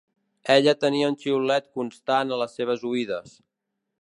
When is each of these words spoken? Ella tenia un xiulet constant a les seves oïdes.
Ella 0.53 0.73
tenia 0.83 1.11
un 1.13 1.19
xiulet 1.25 1.69
constant 1.81 2.33
a 2.37 2.43
les 2.45 2.59
seves 2.61 2.89
oïdes. 2.93 3.41